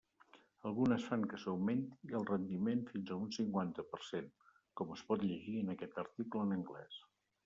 Algunes 0.67 1.03
fan 1.09 1.25
que 1.33 1.37
s'augmenti 1.41 2.15
el 2.19 2.23
rendiment 2.29 2.81
fins 2.91 3.11
a 3.15 3.17
un 3.23 3.27
cinquanta 3.37 3.85
per 3.91 3.99
cent, 4.05 4.31
com 4.81 4.95
es 4.97 5.05
pot 5.11 5.27
llegir 5.27 5.55
en 5.61 5.71
aquest 5.75 6.01
article 6.05 6.43
en 6.47 6.57
anglès. 6.57 6.99